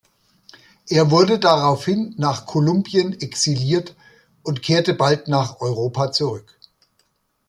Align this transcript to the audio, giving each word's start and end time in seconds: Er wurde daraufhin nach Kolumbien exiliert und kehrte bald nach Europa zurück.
Er 0.89 1.11
wurde 1.11 1.37
daraufhin 1.37 2.15
nach 2.17 2.47
Kolumbien 2.47 3.13
exiliert 3.21 3.95
und 4.41 4.63
kehrte 4.63 4.95
bald 4.95 5.27
nach 5.27 5.61
Europa 5.61 6.11
zurück. 6.11 6.57